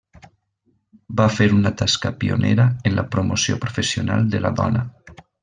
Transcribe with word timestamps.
Va 1.19 1.27
fer 1.33 1.45
una 1.57 1.71
tasca 1.81 2.11
pionera 2.23 2.65
en 2.91 2.97
la 3.01 3.05
promoció 3.17 3.59
professional 3.67 4.27
de 4.35 4.43
la 4.49 4.55
dona. 4.65 4.85